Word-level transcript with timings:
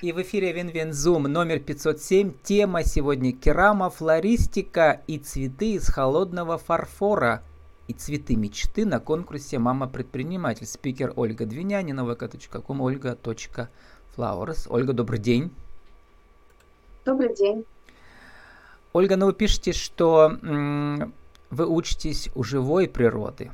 И 0.00 0.12
в 0.12 0.22
эфире 0.22 0.52
WinWinZoom 0.52 1.24
номер 1.24 1.58
507. 1.58 2.32
Тема 2.44 2.84
сегодня 2.84 3.32
керамофлористика 3.32 5.00
и 5.08 5.18
цветы 5.18 5.72
из 5.72 5.88
холодного 5.88 6.56
фарфора. 6.56 7.42
И 7.88 7.94
цветы 7.94 8.36
мечты 8.36 8.86
на 8.86 9.00
конкурсе 9.00 9.58
«Мама-предприниматель». 9.58 10.66
Спикер 10.66 11.12
Ольга 11.16 11.46
Двинянина, 11.46 12.02
vk.com, 12.02 12.80
olga.flowers. 12.80 14.66
Ольга, 14.68 14.92
добрый 14.92 15.18
день. 15.18 15.50
Добрый 17.04 17.34
день. 17.34 17.64
Ольга, 18.92 19.16
ну 19.16 19.26
вы 19.26 19.32
пишете, 19.32 19.72
что 19.72 20.38
м- 20.42 21.12
вы 21.50 21.66
учитесь 21.66 22.28
у 22.36 22.44
живой 22.44 22.88
природы, 22.88 23.50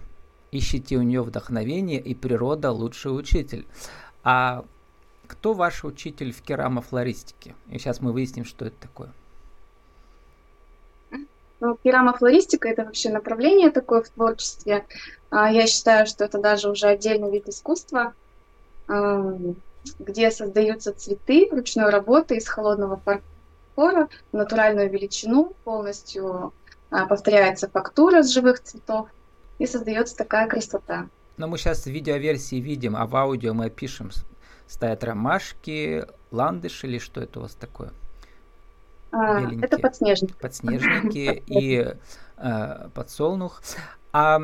ищете 0.51 0.97
у 0.99 1.03
нее 1.03 1.23
вдохновение, 1.23 2.01
и 2.01 2.15
природа 2.15 2.71
лучший 2.71 3.17
учитель. 3.17 3.67
А 4.25 4.65
кто 5.27 5.53
ваш 5.53 5.85
учитель 5.85 6.33
в 6.33 6.43
керамофлористике? 6.43 7.55
И 7.69 7.79
сейчас 7.79 8.01
мы 8.01 8.13
выясним, 8.13 8.45
что 8.45 8.65
это 8.67 8.77
такое. 8.81 9.13
Ну, 11.61 11.79
керамофлористика– 11.83 12.69
это 12.71 12.85
вообще 12.85 13.11
направление 13.11 13.71
такое 13.71 14.03
в 14.03 14.09
творчестве. 14.11 14.85
А, 15.31 15.51
я 15.51 15.67
считаю, 15.67 16.07
что 16.07 16.25
это 16.25 16.39
даже 16.39 16.71
уже 16.71 16.89
отдельный 16.89 17.31
вид 17.31 17.49
искусства, 17.49 18.13
где 19.99 20.31
создаются 20.31 20.93
цветы 20.93 21.49
ручной 21.51 21.91
работы 21.91 22.37
из 22.37 22.47
холодного 22.49 23.01
фарфора 23.05 24.09
в 24.33 24.37
натуральную 24.37 24.91
величину, 24.91 25.55
полностью 25.65 26.53
а, 26.91 27.07
повторяется 27.07 27.69
фактура 27.69 28.23
с 28.23 28.33
живых 28.33 28.63
цветов, 28.63 29.09
и 29.59 29.67
создается 29.67 30.17
такая 30.17 30.49
красота. 30.49 31.09
Но 31.37 31.49
мы 31.49 31.59
сейчас 31.59 31.85
в 31.85 31.91
видеоверсии 31.91 32.57
видим, 32.57 32.97
а 32.97 33.07
в 33.07 33.17
аудио 33.17 33.55
мы 33.55 33.71
пишем 33.71 34.11
стоят 34.67 35.05
ромашки, 35.05 36.05
ландыш 36.31 36.85
или 36.85 36.99
что 36.99 37.21
это 37.21 37.39
у 37.39 37.43
вас 37.43 37.55
такое? 37.55 37.93
А, 39.13 39.41
это 39.63 39.79
подснежники. 39.79 40.35
Подснежники 40.41 41.43
и 41.47 41.95
э, 42.37 42.89
подсолнух. 42.95 43.63
А 44.13 44.41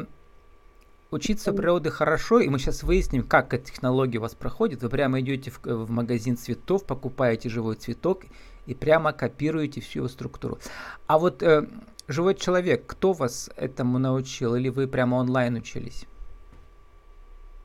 учиться 1.10 1.52
природы 1.52 1.91
хорошо, 1.91 2.38
и 2.38 2.48
мы 2.48 2.58
сейчас 2.58 2.82
выясним, 2.82 3.24
как 3.24 3.52
эта 3.52 3.66
технология 3.66 4.18
у 4.18 4.22
вас 4.22 4.34
проходит. 4.34 4.82
Вы 4.82 4.88
прямо 4.88 5.20
идете 5.20 5.50
в, 5.50 5.60
в 5.64 5.91
магазин 5.91 6.36
цветов, 6.36 6.84
покупаете 6.84 7.48
живой 7.48 7.74
цветок 7.74 8.22
и 8.66 8.74
прямо 8.74 9.12
копируете 9.12 9.80
всю 9.80 10.00
его 10.00 10.08
структуру. 10.08 10.58
А 11.06 11.18
вот 11.18 11.42
э, 11.42 11.66
живой 12.06 12.34
человек, 12.36 12.86
кто 12.86 13.12
вас 13.12 13.50
этому 13.56 13.98
научил, 13.98 14.54
или 14.54 14.68
вы 14.68 14.86
прямо 14.86 15.16
онлайн 15.16 15.56
учились? 15.56 16.06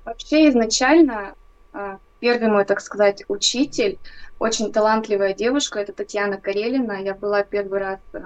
Вообще 0.06 0.50
изначально 0.50 1.36
а, 1.74 2.00
Первый 2.20 2.50
мой, 2.50 2.66
так 2.66 2.82
сказать, 2.82 3.24
учитель, 3.28 4.00
очень 4.40 4.72
талантливая 4.72 5.34
девушка, 5.34 5.80
это 5.80 5.94
Татьяна 5.94 6.40
Карелина. 6.40 7.02
Я 7.02 7.14
была 7.14 7.44
первый 7.44 7.80
раз 7.80 8.00
э, 8.14 8.20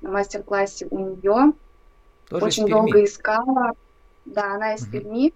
на 0.00 0.10
мастер-классе 0.10 0.86
у 0.90 0.98
нее. 0.98 1.52
Тоже 2.28 2.44
очень 2.44 2.68
долго 2.68 3.04
искала. 3.04 3.72
Да, 4.24 4.54
она 4.54 4.74
из 4.74 4.82
угу. 4.82 4.92
Перми. 4.92 5.34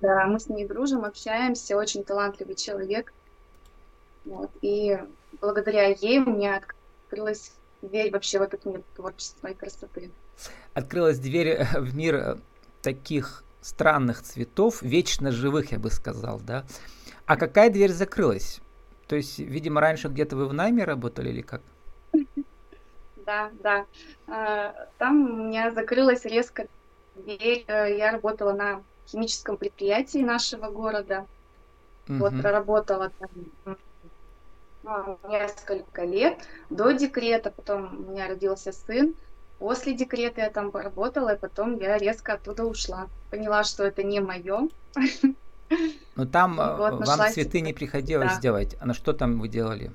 Да, 0.00 0.26
мы 0.26 0.38
с 0.38 0.48
ней 0.48 0.66
дружим, 0.66 1.04
общаемся, 1.04 1.76
очень 1.76 2.04
талантливый 2.04 2.54
человек. 2.54 3.12
Вот. 4.24 4.50
И 4.60 4.98
благодаря 5.40 5.86
ей 5.88 6.20
у 6.20 6.30
меня 6.30 6.60
открылась 7.04 7.52
дверь 7.82 8.10
вообще 8.10 8.38
в 8.38 8.42
этот 8.42 8.64
мир 8.64 8.82
творчества 8.94 9.48
и 9.48 9.54
красоты. 9.54 10.10
Открылась 10.74 11.18
дверь 11.18 11.48
э, 11.48 11.80
в 11.80 11.94
мир 11.94 12.14
э, 12.14 12.36
таких 12.82 13.42
странных 13.60 14.22
цветов, 14.22 14.82
вечно 14.82 15.32
живых, 15.32 15.72
я 15.72 15.78
бы 15.78 15.90
сказал, 15.90 16.40
да. 16.40 16.64
А 17.26 17.36
какая 17.36 17.70
дверь 17.70 17.92
закрылась? 17.92 18.60
То 19.08 19.16
есть, 19.16 19.38
видимо, 19.38 19.80
раньше 19.80 20.08
где-то 20.08 20.36
вы 20.36 20.46
в 20.46 20.54
найме 20.54 20.84
работали 20.84 21.28
или 21.30 21.42
как? 21.42 21.62
Да, 23.26 23.50
да. 23.60 23.86
А, 24.28 24.88
там 24.98 25.30
у 25.30 25.44
меня 25.48 25.72
закрылась 25.72 26.24
резко 26.24 26.68
дверь. 27.16 27.64
Э, 27.66 27.92
я 27.96 28.12
работала 28.12 28.52
на 28.52 28.82
химическом 29.08 29.56
предприятии 29.56 30.18
нашего 30.18 30.70
города. 30.70 31.26
Угу. 32.08 32.18
Вот 32.18 32.40
проработала 32.40 33.10
там 33.18 33.76
ну, 34.84 35.18
несколько 35.28 36.04
лет 36.04 36.38
до 36.70 36.92
декрета, 36.92 37.50
потом 37.50 38.06
у 38.06 38.12
меня 38.12 38.28
родился 38.28 38.70
сын. 38.70 39.16
После 39.58 39.94
декрета 39.94 40.42
я 40.42 40.50
там 40.50 40.70
поработала, 40.70 41.34
и 41.34 41.38
потом 41.38 41.78
я 41.80 41.98
резко 41.98 42.34
оттуда 42.34 42.64
ушла. 42.64 43.08
Поняла, 43.30 43.64
что 43.64 43.82
это 43.82 44.04
не 44.04 44.20
мое. 44.20 44.68
Но 46.16 46.26
там 46.26 46.60
э, 46.60 46.76
вот, 46.76 47.06
вам 47.06 47.30
цветы 47.30 47.60
не 47.60 47.72
приходилось 47.72 48.34
да. 48.34 48.40
делать. 48.40 48.76
А 48.80 48.86
на 48.86 48.94
что 48.94 49.12
там 49.12 49.40
вы 49.40 49.48
делали? 49.48 49.92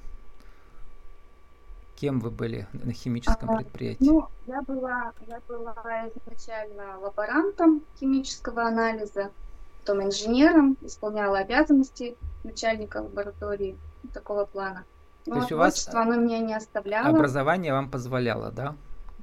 Кем 1.96 2.20
вы 2.20 2.32
были 2.32 2.68
на 2.74 2.94
химическом 2.94 3.52
а, 3.52 3.58
предприятии? 3.58 4.04
Ну, 4.04 4.28
я 4.48 4.62
была, 4.64 5.14
я 5.28 5.40
была 5.48 6.10
изначально 6.16 7.00
лаборантом 7.00 7.84
химического 8.00 8.64
анализа, 8.64 9.32
потом 9.80 10.04
инженером, 10.04 10.78
исполняла 10.82 11.40
обязанности 11.40 12.16
начальника 12.44 12.98
лаборатории 12.98 13.78
такого 14.14 14.46
плана. 14.46 14.84
Но 15.28 15.36
То 15.36 15.40
есть 15.42 15.52
у 15.52 15.58
вас 15.58 15.88
оно 15.94 16.16
меня 16.16 16.40
не 16.40 16.56
оставляло. 16.56 17.10
Образование 17.10 17.72
вам 17.72 17.90
позволяло, 17.90 18.52
да? 18.52 18.76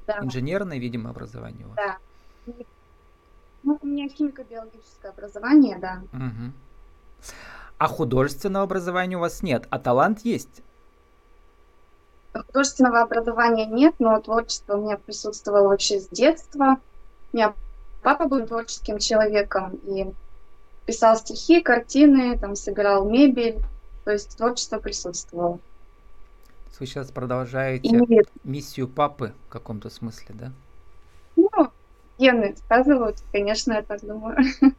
Да. 0.06 0.20
Инженерное, 0.22 0.78
видимо, 0.78 1.10
образование 1.10 1.66
у 1.66 1.70
вас. 1.70 1.76
Да. 1.76 2.54
Ну, 3.68 3.78
у 3.82 3.86
меня 3.86 4.08
химико-биологическое 4.08 5.10
образование, 5.10 5.76
да. 5.78 6.00
Угу. 6.14 6.52
А 7.76 7.86
художественного 7.86 8.64
образования 8.64 9.16
у 9.16 9.20
вас 9.20 9.42
нет, 9.42 9.66
а 9.68 9.78
талант 9.78 10.20
есть? 10.20 10.62
Художественного 12.32 13.02
образования 13.02 13.66
нет, 13.66 13.94
но 13.98 14.18
творчество 14.22 14.78
у 14.78 14.84
меня 14.84 14.96
присутствовало 14.96 15.68
вообще 15.68 16.00
с 16.00 16.08
детства. 16.08 16.78
У 17.30 17.36
меня 17.36 17.52
папа 18.02 18.26
был 18.26 18.46
творческим 18.46 18.96
человеком 18.96 19.78
и 19.84 20.14
писал 20.86 21.16
стихи, 21.16 21.60
картины, 21.60 22.38
там 22.38 22.56
собирал 22.56 23.06
мебель, 23.06 23.62
то 24.06 24.12
есть 24.12 24.34
творчество 24.38 24.78
присутствовало. 24.78 25.58
Вы 26.80 26.86
сейчас 26.86 27.10
продолжаете 27.10 27.86
и... 27.86 28.22
миссию 28.44 28.88
папы 28.88 29.34
в 29.46 29.52
каком-то 29.52 29.90
смысле, 29.90 30.34
да? 30.38 30.52
Гены 32.18 32.56
сказывают, 32.56 33.16
конечно, 33.32 33.74
я 33.74 33.82
так 33.82 34.00
думаю. 34.00 34.36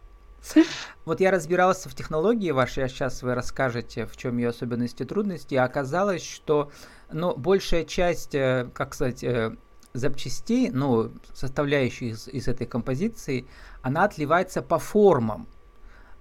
Вот 1.03 1.19
я 1.19 1.31
разбирался 1.31 1.89
в 1.89 1.95
технологии 1.95 2.51
вашей, 2.51 2.85
а 2.85 2.87
сейчас 2.87 3.23
вы 3.23 3.35
расскажете, 3.35 4.05
в 4.05 4.15
чем 4.15 4.37
ее 4.37 4.49
особенности 4.49 5.03
и 5.03 5.05
трудности. 5.05 5.55
А 5.55 5.65
оказалось, 5.65 6.23
что 6.23 6.71
ну, 7.11 7.35
большая 7.35 7.83
часть, 7.83 8.33
э, 8.35 8.69
как 8.73 8.93
сказать, 8.93 9.21
э, 9.23 9.55
запчастей, 9.93 10.69
ну, 10.69 11.11
составляющих 11.33 12.13
из, 12.13 12.27
из 12.29 12.47
этой 12.47 12.67
композиции, 12.67 13.47
она 13.81 14.05
отливается 14.05 14.61
по 14.61 14.79
формам. 14.79 15.45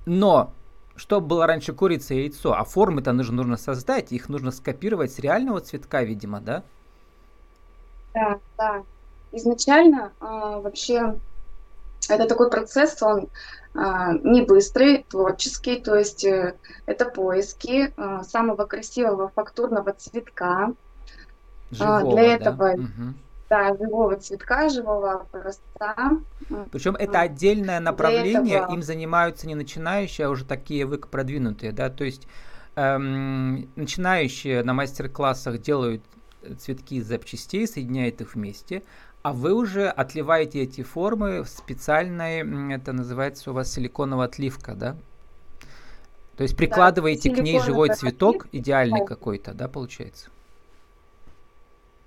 Но 0.04 0.52
что 0.96 1.20
было 1.20 1.46
раньше 1.46 1.72
курица 1.72 2.14
и 2.14 2.22
яйцо, 2.22 2.54
а 2.54 2.64
формы-то 2.64 3.12
нужно, 3.12 3.36
нужно 3.36 3.56
создать, 3.56 4.12
их 4.12 4.28
нужно 4.28 4.50
скопировать 4.50 5.12
с 5.12 5.18
реального 5.18 5.60
цветка, 5.60 6.02
видимо, 6.02 6.40
да? 6.40 6.64
Да, 8.14 8.40
да. 8.56 8.82
Изначально 9.32 10.12
э, 10.20 10.24
вообще 10.24 11.14
это 12.08 12.26
такой 12.26 12.50
процесс, 12.50 13.02
он 13.02 13.28
а, 13.74 14.12
не 14.12 14.42
быстрый, 14.42 15.04
творческий, 15.08 15.80
то 15.80 15.94
есть 15.94 16.24
э, 16.24 16.54
это 16.86 17.04
поиски 17.04 17.92
а, 17.96 18.24
самого 18.24 18.64
красивого 18.64 19.30
фактурного 19.34 19.92
цветка. 19.92 20.72
А, 21.78 22.00
живого, 22.00 22.12
Для 22.12 22.34
этого, 22.34 22.76
да? 22.76 22.84
да, 23.50 23.76
живого 23.76 24.16
цветка, 24.16 24.68
живого 24.70 25.26
образца. 25.32 26.18
Причем 26.72 26.96
это 26.96 27.20
отдельное 27.20 27.78
направление, 27.78 28.58
этого... 28.58 28.74
им 28.74 28.82
занимаются 28.82 29.46
не 29.46 29.54
начинающие, 29.54 30.26
а 30.26 30.30
уже 30.30 30.44
такие 30.44 30.86
вы 30.86 30.98
продвинутые, 30.98 31.72
да, 31.72 31.90
то 31.90 32.04
есть 32.04 32.26
эм, 32.74 33.68
начинающие 33.76 34.64
на 34.64 34.72
мастер-классах 34.72 35.60
делают 35.60 36.02
цветки 36.58 36.96
из 36.96 37.06
запчастей, 37.06 37.66
соединяют 37.66 38.20
их 38.22 38.34
вместе, 38.34 38.82
а 39.22 39.32
вы 39.32 39.52
уже 39.52 39.88
отливаете 39.88 40.62
эти 40.62 40.82
формы 40.82 41.42
в 41.42 41.48
специальной, 41.48 42.74
это 42.74 42.92
называется 42.92 43.50
у 43.50 43.54
вас 43.54 43.72
силиконовая 43.72 44.26
отливка, 44.26 44.74
да? 44.74 44.96
То 46.36 46.44
есть 46.44 46.56
прикладываете 46.56 47.30
да, 47.30 47.36
к 47.36 47.38
ней 47.40 47.58
живой 47.60 47.92
цветок, 47.94 48.46
идеальный 48.52 49.04
какой-то, 49.04 49.54
да, 49.54 49.66
получается? 49.66 50.30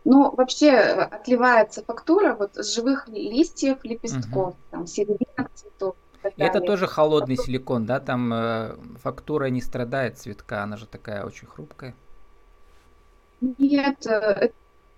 Ну, 0.06 0.34
вообще 0.34 0.68
э, 0.68 1.02
отливается 1.02 1.84
фактура 1.84 2.34
вот 2.34 2.56
с 2.56 2.74
живых 2.74 3.08
листьев, 3.08 3.80
лепестков, 3.84 4.54
угу. 4.54 4.58
там, 4.72 4.88
серединок 4.88 5.52
цветов. 5.54 5.96
И 6.38 6.42
это 6.42 6.62
тоже 6.62 6.88
холодный 6.88 7.36
силикон, 7.36 7.86
да? 7.86 8.00
Там 8.00 8.34
э, 8.34 8.76
фактура 9.04 9.46
не 9.46 9.62
страдает 9.62 10.18
цветка, 10.18 10.64
она 10.64 10.78
же 10.78 10.88
такая 10.88 11.26
очень 11.26 11.48
хрупкая. 11.48 11.94
Нет, 13.42 14.06
э, 14.08 14.52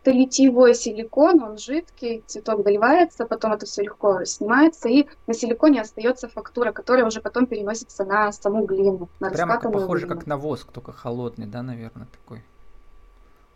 это 0.03 0.11
литьевой 0.11 0.75
силикон, 0.75 1.41
он 1.41 1.57
жидкий, 1.57 2.23
цветок 2.27 2.63
доливается, 2.63 3.25
потом 3.25 3.53
это 3.53 3.65
все 3.65 3.83
легко 3.83 4.25
снимается, 4.25 4.89
и 4.89 5.07
на 5.27 5.33
силиконе 5.33 5.81
остается 5.81 6.27
фактура, 6.27 6.71
которая 6.73 7.05
уже 7.05 7.21
потом 7.21 7.45
переносится 7.45 8.03
на 8.03 8.31
саму 8.33 8.65
глину, 8.65 9.09
на 9.21 9.29
Прямо 9.29 9.59
похоже, 9.59 10.05
глину. 10.05 10.19
как 10.19 10.27
на 10.27 10.37
воск, 10.37 10.71
только 10.71 10.91
холодный, 10.91 11.45
да, 11.45 11.63
наверное, 11.63 12.07
такой? 12.07 12.43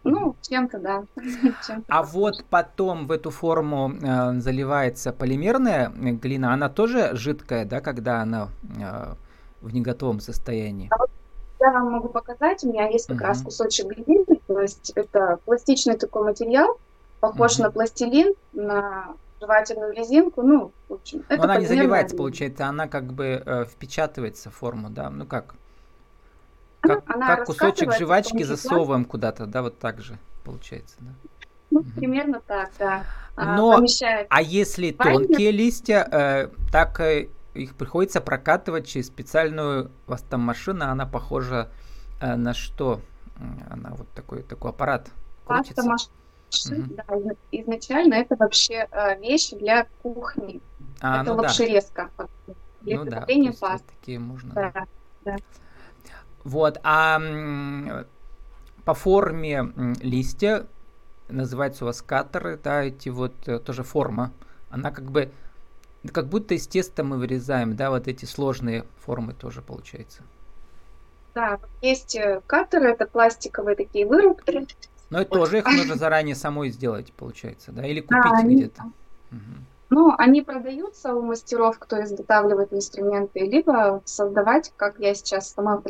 Ну, 0.05 0.37
чем-то, 0.41 0.79
да. 0.79 1.03
А 1.89 2.03
вот 2.03 2.45
потом 2.49 3.07
в 3.07 3.11
эту 3.11 3.29
форму 3.29 3.91
э, 4.01 4.39
заливается 4.39 5.11
полимерная 5.11 5.89
глина, 5.89 6.53
она 6.53 6.69
тоже 6.69 7.09
жидкая, 7.13 7.65
да, 7.65 7.81
когда 7.81 8.21
она 8.21 8.47
э, 8.79 9.15
в 9.59 9.73
неготовом 9.73 10.21
состоянии? 10.21 10.87
А 10.91 10.97
вот 10.97 11.09
я 11.59 11.71
вам 11.71 11.91
могу 11.91 12.09
показать, 12.09 12.63
у 12.63 12.69
меня 12.69 12.87
есть 12.87 13.07
как 13.07 13.17
uh-huh. 13.17 13.25
раз 13.25 13.41
кусочек 13.41 13.87
глины, 13.87 14.25
то 14.47 14.59
есть 14.59 14.91
это 14.95 15.39
пластичный 15.45 15.97
такой 15.97 16.23
материал, 16.23 16.79
похож 17.19 17.57
uh-huh. 17.57 17.63
на 17.63 17.71
пластилин, 17.71 18.33
на 18.53 19.15
жевательную 19.39 19.93
резинку, 19.93 20.41
ну, 20.41 20.71
в 20.89 20.93
общем. 20.93 21.23
Это 21.29 21.43
она 21.43 21.57
не 21.57 21.65
заливается, 21.65 22.15
глина. 22.15 22.23
получается, 22.23 22.65
она 22.67 22.87
как 22.87 23.13
бы 23.13 23.41
э, 23.45 23.65
впечатывается 23.65 24.49
в 24.49 24.55
форму, 24.55 24.89
да, 24.89 25.09
ну 25.09 25.25
как? 25.25 25.55
Как, 26.79 27.03
она 27.07 27.35
как 27.35 27.45
кусочек 27.45 27.93
жвачки 27.93 28.43
засовываем 28.43 29.05
куда-то, 29.05 29.45
да, 29.45 29.61
вот 29.61 29.79
так 29.79 29.99
же 30.01 30.17
получается, 30.43 30.95
да? 30.99 31.11
Ну, 31.69 31.79
угу. 31.81 31.89
примерно 31.95 32.41
так, 32.45 32.71
да. 32.79 33.03
А, 33.35 33.55
Но, 33.55 33.83
а 34.29 34.41
если 34.41 34.91
тонкие 34.91 35.51
листья, 35.51 36.07
э, 36.11 36.49
так 36.71 36.99
э, 37.01 37.27
их 37.57 37.75
приходится 37.75 38.21
прокатывать 38.21 38.87
через 38.87 39.07
специальную, 39.07 39.91
у 40.07 40.11
вас 40.11 40.21
там 40.21 40.41
машина, 40.41 40.91
она 40.91 41.05
похожа 41.05 41.69
э, 42.21 42.35
на 42.35 42.53
что? 42.53 43.01
Она 43.69 43.91
вот 43.91 44.09
такой, 44.13 44.43
такой 44.43 44.71
аппарат 44.71 45.11
крутится. 45.45 45.83
Угу. 45.83 46.95
Да, 46.95 47.03
изначально 47.51 48.15
это 48.15 48.35
вообще 48.35 48.87
э, 48.89 49.19
вещь 49.19 49.49
для 49.51 49.87
кухни. 50.01 50.61
А, 51.01 51.21
это 51.21 51.33
ну 51.33 51.41
лапшерезка. 51.41 52.09
Да. 52.17 52.25
Для 52.81 52.97
ну 52.97 53.05
да, 53.05 53.25
пасты. 53.59 53.85
такие 53.99 54.19
можно. 54.19 54.53
Да, 54.53 54.85
да. 55.25 55.35
Вот, 56.43 56.79
а 56.83 57.19
по 58.85 58.93
форме 58.93 59.73
листья 60.01 60.65
называются 61.27 61.83
у 61.83 61.87
вас 61.87 62.01
катеры, 62.01 62.57
да, 62.63 62.83
эти 62.83 63.09
вот 63.09 63.33
э, 63.47 63.59
тоже 63.59 63.83
форма. 63.83 64.31
Она 64.69 64.91
как 64.91 65.11
бы 65.11 65.31
как 66.11 66.27
будто 66.27 66.53
из 66.53 66.67
теста 66.67 67.03
мы 67.03 67.17
вырезаем, 67.17 67.75
да, 67.75 67.89
вот 67.89 68.07
эти 68.07 68.25
сложные 68.25 68.85
формы 69.05 69.33
тоже 69.33 69.61
получается. 69.61 70.23
Да, 71.33 71.59
есть 71.81 72.15
э, 72.15 72.41
катеры, 72.47 72.89
это 72.89 73.05
пластиковые 73.05 73.75
такие 73.75 74.07
вырубки. 74.07 74.67
Но 75.09 75.21
это 75.21 75.31
тоже 75.31 75.59
их 75.59 75.65
нужно 75.65 75.95
заранее 75.95 76.35
самой 76.35 76.69
сделать, 76.69 77.13
получается, 77.13 77.71
да, 77.71 77.85
или 77.85 78.01
купить 78.01 78.23
да, 78.23 78.41
где-то. 78.43 78.83
Угу. 79.31 79.39
Ну, 79.89 80.13
они 80.17 80.41
продаются 80.41 81.13
у 81.13 81.21
мастеров, 81.21 81.79
кто 81.79 82.03
изготавливает 82.03 82.73
инструменты, 82.73 83.39
либо 83.39 84.01
создавать, 84.05 84.73
как 84.75 84.99
я 84.99 85.13
сейчас 85.13 85.53
сама 85.53 85.81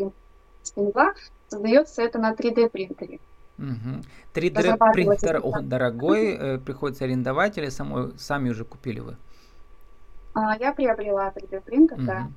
поняла, 0.75 1.13
создается 1.47 2.01
это 2.01 2.19
на 2.19 2.33
3D 2.33 2.69
принтере. 2.69 3.19
Угу. 3.57 4.03
3D 4.35 4.91
принтер 4.93 5.41
он 5.43 5.67
дорогой, 5.67 6.35
э, 6.35 6.57
приходится 6.59 7.05
арендовать 7.05 7.57
или 7.57 7.69
самой, 7.69 8.11
сами 8.19 8.49
уже 8.49 8.65
купили 8.65 8.99
вы? 8.99 9.17
А, 10.37 10.55
я 10.59 10.71
приобрела 10.71 11.33
3D 11.35 11.61
принтер, 11.61 11.97
угу. 11.97 12.05
да. 12.05 12.31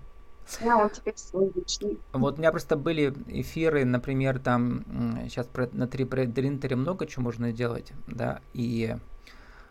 Я 0.62 0.78
он 0.78 0.88
теперь 0.88 1.16
свой 1.16 1.52
личный. 1.54 1.98
Вот 2.12 2.36
у 2.36 2.38
меня 2.38 2.50
просто 2.50 2.76
были 2.76 3.14
эфиры, 3.26 3.84
например, 3.84 4.38
там 4.38 4.84
сейчас 5.28 5.48
на 5.72 5.84
3D 5.84 6.32
принтере 6.32 6.76
много 6.76 7.06
чего 7.06 7.24
можно 7.24 7.52
делать, 7.52 7.92
да, 8.06 8.40
и 8.54 8.96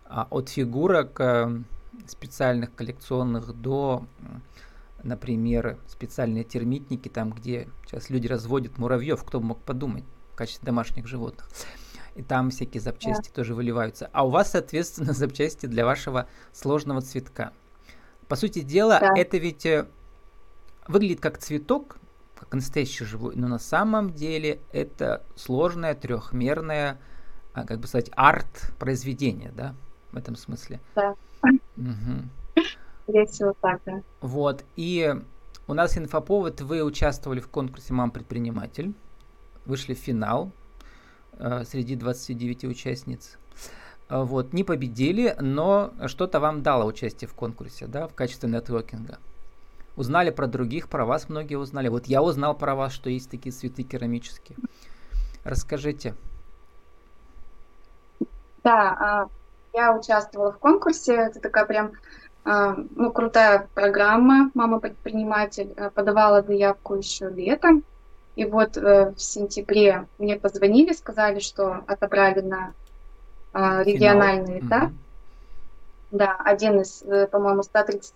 а, 0.06 0.28
от 0.30 0.50
фигурок 0.50 1.20
э, 1.20 1.64
специальных 2.08 2.74
коллекционных 2.76 3.52
до, 3.54 4.06
например, 5.02 5.80
специальные 5.88 6.44
термитники, 6.44 7.10
там, 7.10 7.32
где 7.32 7.68
сейчас 7.88 8.12
люди 8.12 8.28
разводят 8.28 8.78
муравьев, 8.78 9.24
кто 9.24 9.42
мог 9.42 9.60
подумать, 9.60 10.06
в 10.34 10.36
качестве 10.36 10.68
домашних 10.68 11.08
животных. 11.08 11.50
И 12.14 12.22
там 12.22 12.52
всякие 12.52 12.80
запчасти 12.80 13.30
да. 13.30 13.36
тоже 13.36 13.56
выливаются. 13.56 14.10
А 14.14 14.26
у 14.26 14.30
вас, 14.30 14.52
соответственно, 14.52 15.14
запчасти 15.14 15.66
для 15.66 15.84
вашего 15.84 16.28
сложного 16.54 17.02
цветка. 17.02 17.54
По 18.30 18.36
сути 18.36 18.62
дела, 18.62 19.00
да. 19.00 19.14
это 19.16 19.38
ведь 19.38 19.66
э, 19.66 19.88
выглядит 20.88 21.20
как 21.20 21.40
цветок, 21.40 21.98
как 22.40 22.54
настоящий 22.54 23.04
живой, 23.04 23.36
но 23.36 23.48
на 23.48 23.58
самом 23.58 24.14
деле 24.14 24.60
это 24.72 25.24
сложное 25.36 25.96
трехмерное, 25.96 27.00
а, 27.54 27.66
как 27.66 27.80
бы 27.80 27.88
сказать, 27.88 28.12
арт-произведение, 28.16 29.52
да, 29.52 29.74
в 30.12 30.18
этом 30.18 30.36
смысле. 30.36 30.80
Да. 30.96 31.16
Угу. 31.76 32.64
Весело 33.08 33.56
так, 33.62 33.82
да. 33.88 34.04
Вот, 34.22 34.64
и 34.76 35.16
у 35.66 35.74
нас 35.74 35.98
инфоповод, 35.98 36.62
вы 36.62 36.84
участвовали 36.84 37.40
в 37.40 37.48
конкурсе 37.48 37.94
«Мам-предприниматель», 37.94 38.94
вышли 39.66 39.96
в 39.96 39.98
финал 39.98 40.52
э, 41.34 41.64
среди 41.66 41.96
29 41.96 42.66
участниц. 42.66 43.40
А, 43.44 43.89
вот, 44.10 44.54
не 44.54 44.64
победили, 44.64 45.36
но 45.40 45.94
что-то 46.08 46.40
вам 46.40 46.64
дало 46.64 46.86
участие 46.86 47.28
в 47.28 47.34
конкурсе, 47.34 47.86
да, 47.86 48.08
в 48.08 48.16
качестве 48.16 48.50
нетворкинга. 48.50 49.20
Узнали 49.96 50.32
про 50.32 50.48
других, 50.48 50.88
про 50.88 51.06
вас 51.06 51.30
многие 51.30 51.56
узнали. 51.56 51.90
Вот 51.90 52.08
я 52.08 52.24
узнал 52.24 52.56
про 52.56 52.74
вас, 52.74 52.94
что 52.94 53.10
есть 53.10 53.30
такие 53.30 53.52
цветы 53.52 53.84
керамические. 53.84 54.58
Расскажите. 55.44 56.16
Да, 58.64 58.98
а, 59.00 59.30
я 59.74 59.96
участвовала 59.96 60.54
в 60.54 60.58
конкурсе. 60.58 61.16
Это 61.16 61.40
такая 61.40 61.66
прям 61.66 61.92
а, 62.46 62.76
ну, 62.96 63.12
крутая 63.12 63.68
программа 63.74 64.52
«Мама 64.54 64.80
предприниматель». 64.80 65.76
Подавала 65.94 66.42
заявку 66.42 66.96
еще 66.96 67.30
летом. 67.30 67.84
И 68.36 68.46
вот 68.46 68.78
э, 68.78 69.12
в 69.12 69.20
сентябре 69.20 70.08
мне 70.18 70.38
позвонили, 70.38 70.94
сказали, 70.94 71.40
что 71.40 71.84
отобрали 71.88 72.40
на 72.40 72.74
а, 73.54 73.84
региональный 73.84 74.60
Финал. 74.60 74.68
этап. 74.68 74.90
Угу. 74.90 74.98
Да, 76.12 76.36
один 76.44 76.82
из, 76.82 77.04
э, 77.04 77.28
по-моему, 77.28 77.64
130 77.64 78.14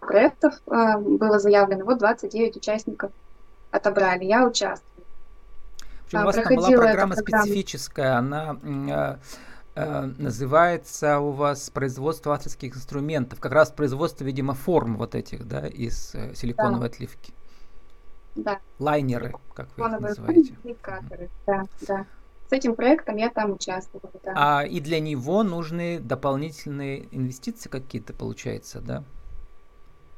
проектов 0.00 0.54
а, 0.66 0.98
было 0.98 1.38
заявлено. 1.38 1.84
Вот 1.84 1.98
29 1.98 2.56
участников 2.56 3.12
отобрали. 3.70 4.24
Я 4.24 4.46
участвую. 4.46 5.04
Причем 6.06 6.22
у 6.22 6.24
вас 6.24 6.36
там 6.36 6.56
была 6.56 6.70
программа 6.70 7.16
специфическая, 7.16 8.16
она 8.16 8.56
э, 8.62 9.16
э, 9.74 10.02
называется 10.16 11.18
у 11.18 11.32
вас 11.32 11.68
производство 11.68 12.32
авторских 12.32 12.76
инструментов, 12.76 13.40
как 13.40 13.52
раз 13.52 13.70
производство, 13.70 14.24
видимо, 14.24 14.54
форм 14.54 14.96
вот 14.96 15.14
этих, 15.14 15.46
да, 15.46 15.66
из 15.66 16.14
э, 16.14 16.34
силиконовой 16.34 16.80
да. 16.80 16.86
отливки. 16.86 17.32
Да. 18.36 18.58
Лайнеры, 18.78 19.34
как 19.54 19.68
вы 19.76 19.86
их 19.86 20.00
называете. 20.00 20.54
Да, 21.46 21.64
да. 21.86 22.06
С 22.48 22.52
этим 22.52 22.74
проектом 22.74 23.16
я 23.16 23.28
там 23.28 23.52
участвовала. 23.52 24.10
Да. 24.24 24.32
А 24.34 24.64
и 24.64 24.80
для 24.80 25.00
него 25.00 25.42
нужны 25.42 26.00
дополнительные 26.00 27.06
инвестиции 27.14 27.68
какие-то, 27.68 28.14
получается, 28.14 28.80
да? 28.80 29.04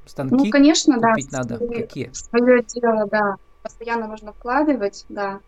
Станки 0.07 0.35
ну, 0.35 0.51
конечно, 0.51 0.95
купить 1.01 1.31
да. 1.31 1.39
надо. 1.39 1.57
Свое, 1.57 1.83
Какие? 1.83 2.11
Свое 2.13 2.63
дело, 2.63 3.07
да. 3.07 3.37
Постоянно 3.63 4.07
нужно 4.07 4.33
вкладывать, 4.33 5.05
да. 5.09 5.41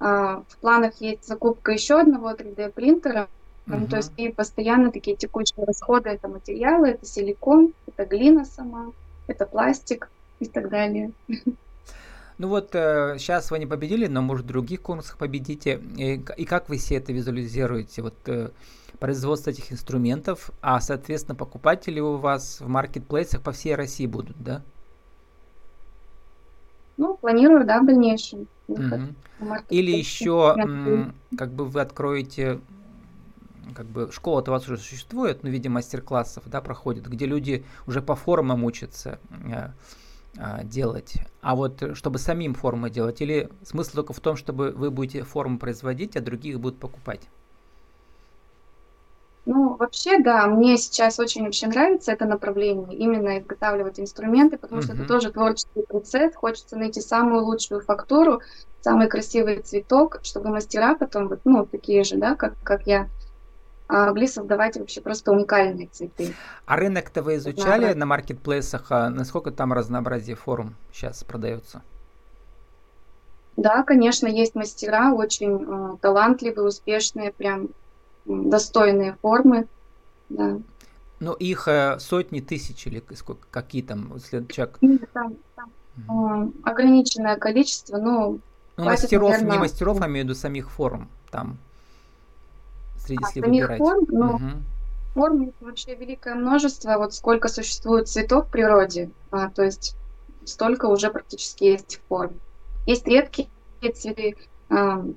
А, 0.00 0.42
в 0.48 0.56
планах 0.58 1.00
есть 1.00 1.24
закупка 1.26 1.72
еще 1.72 2.00
одного 2.00 2.32
3D 2.32 2.72
принтера. 2.72 3.28
Угу. 3.66 3.76
Ну, 3.76 3.86
то 3.86 3.96
есть 3.98 4.12
и 4.16 4.28
постоянно 4.30 4.90
такие 4.90 5.16
текущие 5.16 5.64
расходы 5.64 6.10
это 6.10 6.28
материалы, 6.28 6.88
это 6.88 7.06
силикон, 7.06 7.72
это 7.86 8.04
глина 8.04 8.44
сама, 8.44 8.92
это 9.28 9.46
пластик 9.46 10.10
и 10.40 10.46
так 10.46 10.68
далее. 10.68 11.12
Ну 12.38 12.48
вот 12.48 12.74
э, 12.74 13.16
сейчас 13.18 13.50
вы 13.50 13.60
не 13.60 13.66
победили, 13.66 14.06
но 14.06 14.20
может 14.20 14.44
в 14.44 14.48
других 14.48 14.82
конкурсах 14.82 15.18
победите. 15.18 15.80
И, 15.96 16.24
и 16.36 16.44
как 16.44 16.68
вы 16.68 16.78
себе 16.78 16.98
это 16.98 17.12
визуализируете? 17.12 18.02
Вот 18.02 18.14
э, 18.26 18.50
производство 18.98 19.50
этих 19.50 19.72
инструментов, 19.72 20.50
а 20.60 20.80
соответственно 20.80 21.36
покупатели 21.36 22.00
у 22.00 22.16
вас 22.16 22.60
в 22.60 22.68
маркетплейсах 22.68 23.40
по 23.42 23.52
всей 23.52 23.76
России 23.76 24.06
будут, 24.06 24.36
да? 24.42 24.62
Ну, 26.96 27.16
планирую, 27.16 27.64
да, 27.64 27.80
в 27.80 27.86
дальнейшем. 27.86 28.46
Угу. 28.68 29.14
Или 29.70 29.90
еще, 29.90 30.54
как 31.36 31.52
бы 31.52 31.66
вы 31.66 31.80
откроете, 31.80 32.60
как 33.74 33.86
бы 33.86 34.10
школа-то 34.12 34.50
у 34.50 34.54
вас 34.54 34.64
уже 34.68 34.78
существует, 34.78 35.42
но 35.42 35.50
в 35.50 35.52
виде 35.52 35.68
мастер-классов, 35.68 36.44
да, 36.46 36.60
проходит, 36.60 37.08
где 37.08 37.26
люди 37.26 37.64
уже 37.86 38.00
по 38.00 38.14
формам 38.14 38.64
учатся 38.64 39.18
а, 39.52 39.72
делать, 40.64 41.14
а 41.40 41.54
вот 41.54 41.82
э, 41.82 41.94
чтобы 41.94 42.18
самим 42.18 42.54
формы 42.54 42.90
делать, 42.90 43.20
или 43.20 43.48
смысл 43.62 43.96
только 43.96 44.12
в 44.12 44.20
том, 44.20 44.36
чтобы 44.36 44.70
вы 44.70 44.90
будете 44.90 45.22
форму 45.22 45.58
производить, 45.58 46.16
а 46.16 46.20
других 46.20 46.58
будут 46.58 46.80
покупать? 46.80 47.20
Ну, 49.46 49.76
вообще, 49.76 50.20
да, 50.20 50.46
мне 50.46 50.78
сейчас 50.78 51.18
очень 51.18 51.44
вообще 51.44 51.66
нравится 51.66 52.12
это 52.12 52.24
направление, 52.24 52.96
именно 52.96 53.38
изготавливать 53.38 54.00
инструменты, 54.00 54.56
потому 54.56 54.80
uh-huh. 54.80 54.84
что 54.84 54.94
это 54.94 55.06
тоже 55.06 55.30
творческий 55.30 55.82
процесс, 55.82 56.34
хочется 56.34 56.76
найти 56.76 57.02
самую 57.02 57.44
лучшую 57.44 57.82
фактуру, 57.82 58.40
самый 58.80 59.06
красивый 59.06 59.60
цветок, 59.60 60.20
чтобы 60.22 60.48
мастера 60.48 60.94
потом, 60.94 61.30
ну, 61.44 61.66
такие 61.66 62.04
же, 62.04 62.16
да, 62.16 62.36
как, 62.36 62.54
как 62.62 62.86
я, 62.86 63.08
а, 63.86 64.06
могли 64.06 64.26
создавать 64.26 64.76
вообще 64.76 65.00
просто 65.00 65.30
уникальные 65.32 65.88
цветы. 65.88 66.34
А 66.64 66.76
рынок-то 66.76 67.22
вы 67.22 67.36
изучали 67.36 67.92
на, 67.92 68.00
на 68.00 68.06
маркетплейсах? 68.06 68.90
А 68.90 69.10
насколько 69.10 69.50
там 69.50 69.72
разнообразие 69.72 70.36
форм 70.36 70.76
сейчас 70.92 71.22
продается? 71.22 71.82
Да, 73.56 73.82
конечно, 73.84 74.26
есть 74.26 74.54
мастера, 74.54 75.12
очень 75.12 75.64
э, 75.64 75.96
талантливые, 76.00 76.66
успешные, 76.66 77.32
прям 77.32 77.68
достойные 78.24 79.16
формы. 79.20 79.68
Да. 80.28 80.58
Но 81.20 81.34
их 81.34 81.68
э, 81.68 81.98
сотни 82.00 82.40
тысяч 82.40 82.86
или 82.86 83.02
сколько, 83.14 83.46
какие 83.50 83.82
там, 83.82 84.12
если 84.14 84.44
человек... 84.46 84.78
Нет, 84.80 85.08
там, 85.12 85.36
там 85.54 85.70
mm. 85.96 86.48
э, 86.48 86.52
ограниченное 86.64 87.36
количество, 87.36 87.98
но... 87.98 88.38
Ну, 88.76 88.84
мастеров, 88.84 89.30
наверное... 89.30 89.52
не 89.52 89.58
мастеров, 89.58 90.00
а 90.00 90.06
имею 90.08 90.24
в 90.24 90.28
виду 90.30 90.34
самих 90.34 90.70
форм 90.70 91.08
там 91.30 91.58
среди 93.04 93.24
а, 93.24 93.26
самих 93.28 93.46
выбирать. 93.46 93.78
форм, 93.78 94.06
ну, 94.08 94.34
угу. 94.34 94.50
форм 95.14 95.52
вообще 95.60 95.94
великое 95.94 96.34
множество, 96.34 96.96
вот 96.98 97.14
сколько 97.14 97.48
существует 97.48 98.08
цветов 98.08 98.46
в 98.46 98.50
природе, 98.50 99.10
а, 99.30 99.50
то 99.50 99.62
есть 99.62 99.96
столько 100.44 100.86
уже 100.86 101.10
практически 101.10 101.64
есть 101.64 102.00
форм. 102.08 102.32
Есть 102.86 103.06
редкие 103.06 103.48
цветы, 103.94 104.36
а, 104.68 104.98
угу. 104.98 105.14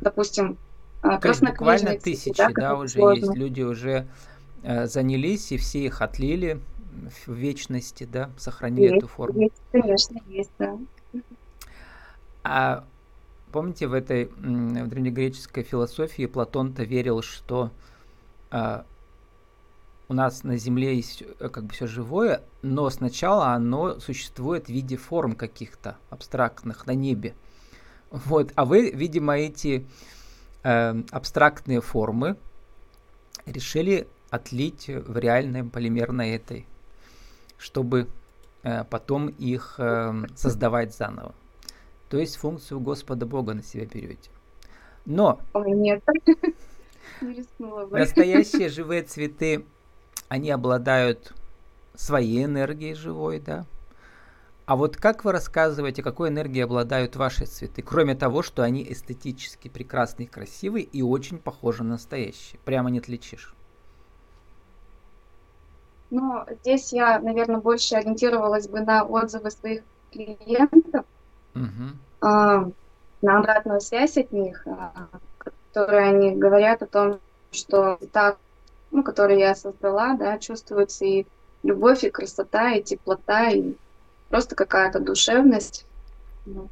допустим, 0.00 0.58
а, 1.02 1.18
буквально 1.18 1.98
тысячи, 1.98 2.36
да, 2.36 2.50
да 2.54 2.74
уже 2.74 2.94
сложно. 2.94 3.26
есть 3.26 3.36
люди 3.36 3.62
уже 3.62 4.08
э, 4.62 4.86
занялись 4.86 5.52
и 5.52 5.56
все 5.56 5.84
их 5.84 6.02
отлили 6.02 6.60
в 7.26 7.32
вечности, 7.32 8.04
да, 8.04 8.30
сохранили 8.38 8.84
есть, 8.84 8.96
эту 8.96 9.08
форму. 9.08 9.40
Есть, 9.40 9.62
конечно, 9.70 10.18
есть, 10.26 10.50
да. 10.58 10.78
А 12.42 12.84
помните, 13.52 13.86
в 13.86 13.92
этой 13.92 14.26
в 14.26 14.88
древнегреческой 14.88 15.62
философии 15.62 16.26
Платон-то 16.26 16.84
верил, 16.84 17.22
что 17.22 17.70
а, 18.50 18.84
у 20.08 20.14
нас 20.14 20.44
на 20.44 20.56
Земле 20.56 20.96
есть 20.96 21.22
э, 21.22 21.48
как 21.48 21.64
бы 21.64 21.72
все 21.72 21.86
живое, 21.86 22.42
но 22.62 22.88
сначала 22.90 23.48
оно 23.48 23.98
существует 23.98 24.66
в 24.66 24.68
виде 24.68 24.96
форм 24.96 25.34
каких-то 25.34 25.96
абстрактных 26.10 26.86
на 26.86 26.92
небе. 26.92 27.34
Вот, 28.10 28.52
а 28.54 28.64
вы, 28.64 28.90
видимо, 28.90 29.36
эти 29.36 29.86
э, 30.62 31.02
абстрактные 31.10 31.80
формы 31.80 32.36
решили 33.46 34.06
отлить 34.30 34.88
в 34.88 35.18
реальной 35.18 35.64
полимерной 35.64 36.30
этой, 36.30 36.66
чтобы 37.58 38.08
э, 38.62 38.84
потом 38.84 39.28
их 39.28 39.74
э, 39.78 40.26
создавать 40.36 40.94
заново. 40.94 41.34
То 42.08 42.18
есть 42.18 42.36
функцию 42.36 42.80
Господа 42.80 43.26
Бога 43.26 43.54
на 43.54 43.62
себя 43.62 43.86
берете. 43.86 44.30
Но 45.04 45.40
Ой, 45.54 45.72
нет. 45.72 46.02
настоящие 47.90 48.68
живые 48.70 49.02
цветы, 49.02 49.64
они 50.28 50.50
обладают 50.50 51.32
своей 51.94 52.44
энергией 52.44 52.94
живой, 52.94 53.40
да. 53.40 53.66
А 54.66 54.74
вот 54.74 54.96
как 54.96 55.24
вы 55.24 55.30
рассказываете, 55.30 56.02
какой 56.02 56.28
энергией 56.28 56.64
обладают 56.64 57.14
ваши 57.14 57.46
цветы, 57.46 57.82
кроме 57.82 58.16
того, 58.16 58.42
что 58.42 58.62
они 58.62 58.84
эстетически 58.88 59.68
прекрасные, 59.68 60.26
красивые 60.26 60.84
и 60.84 61.02
очень 61.02 61.38
похожи 61.38 61.84
на 61.84 61.90
настоящие? 61.90 62.58
Прямо 62.64 62.90
не 62.90 62.98
отличишь. 62.98 63.54
Ну, 66.10 66.44
здесь 66.60 66.92
я, 66.92 67.20
наверное, 67.20 67.60
больше 67.60 67.94
ориентировалась 67.94 68.68
бы 68.68 68.80
на 68.80 69.04
отзывы 69.04 69.50
своих 69.50 69.82
клиентов, 70.12 71.04
угу. 71.56 72.72
на 73.22 73.38
обратную 73.38 73.80
связь 73.80 74.16
от 74.16 74.32
них, 74.32 74.66
а, 74.66 75.08
которые 75.38 76.08
они 76.08 76.36
говорят 76.36 76.82
о 76.82 76.86
том, 76.86 77.20
что 77.50 77.98
так, 78.12 78.38
ну, 78.90 79.02
которые 79.02 79.40
я 79.40 79.54
создала, 79.54 80.14
да, 80.14 80.38
чувствуется 80.38 81.04
и 81.04 81.26
любовь, 81.62 82.04
и 82.04 82.10
красота, 82.10 82.72
и 82.72 82.82
теплота, 82.82 83.50
и 83.50 83.74
просто 84.28 84.54
какая-то 84.54 85.00
душевность. 85.00 85.86
Ну, 86.44 86.68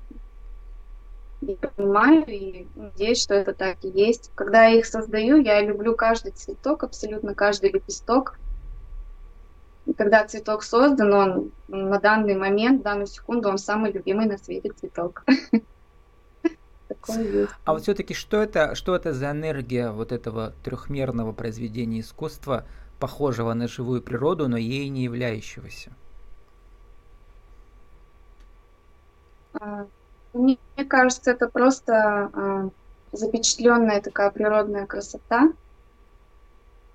я 1.41 1.57
понимаю 1.57 2.25
и 2.27 2.67
надеюсь, 2.75 3.23
что 3.23 3.35
это 3.35 3.53
так 3.53 3.77
и 3.83 3.89
есть. 3.89 4.31
Когда 4.35 4.65
я 4.65 4.79
их 4.79 4.87
создаю, 4.87 5.37
я 5.37 5.61
люблю 5.61 5.95
каждый 5.95 6.33
цветок, 6.33 6.85
абсолютно 6.85 7.35
каждый 7.35 7.71
лепесток. 7.71 8.39
Когда 9.97 10.27
цветок 10.27 10.63
создан, 10.63 11.13
он 11.13 11.53
на 11.69 12.01
данный 12.01 12.35
момент, 12.35 12.81
в 12.81 12.85
данную 12.85 13.07
секунду, 13.07 13.49
он 13.49 13.59
самый 13.59 13.93
любимый 13.93 14.27
на 14.27 14.39
свете 14.39 14.73
цветок. 14.73 15.25
А 17.65 17.73
вот 17.73 17.83
все-таки 17.83 18.15
что 18.15 18.43
это, 18.43 18.75
что 18.75 18.95
это 18.95 19.13
за 19.13 19.31
энергия 19.31 19.91
вот 19.91 20.13
этого 20.13 20.55
трехмерного 20.63 21.33
произведения 21.33 22.01
искусства, 22.01 22.67
похожего 22.99 23.53
на 23.53 23.69
живую 23.69 24.03
природу, 24.03 24.49
но 24.49 24.57
ей 24.57 24.89
не 24.89 25.05
являющегося? 25.05 25.93
А, 29.61 29.87
мне 30.33 30.59
кажется, 30.89 31.33
это 31.33 31.49
просто 31.49 32.31
а, 32.33 32.71
запечатленная 33.13 34.01
такая 34.01 34.31
природная 34.31 34.87
красота. 34.87 35.53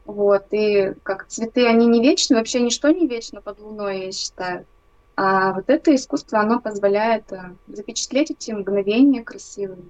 Вот, 0.10 0.48
и 0.50 0.96
как 1.04 1.28
цветы, 1.28 1.68
они 1.68 1.86
не 1.86 2.02
вечны, 2.02 2.38
вообще 2.38 2.62
ничто 2.62 2.90
не 2.90 3.08
вечно 3.08 3.42
под 3.42 3.60
луной, 3.60 4.06
я 4.06 4.12
считаю. 4.12 4.66
А 5.16 5.54
вот 5.54 5.66
это 5.70 5.94
искусство, 5.94 6.40
оно 6.40 6.60
позволяет 6.60 7.32
а, 7.32 7.54
запечатлеть 7.68 8.32
эти 8.32 8.50
мгновения 8.50 9.24
красивые. 9.24 9.84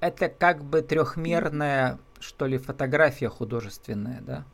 Это 0.00 0.30
как 0.30 0.64
бы 0.64 0.80
трехмерная, 0.80 1.98
что 2.18 2.46
ли, 2.46 2.56
фотография 2.56 3.28
художественная, 3.28 4.22
да? 4.22 4.46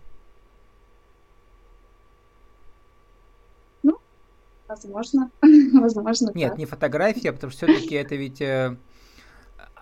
Возможно, 4.66 5.30
возможно. 5.80 6.32
Нет, 6.34 6.50
так. 6.50 6.58
не 6.58 6.66
фотография, 6.66 7.32
потому 7.32 7.52
что 7.52 7.66
все-таки 7.66 7.94
это 7.94 8.16
ведь 8.16 8.40
э, 8.40 8.76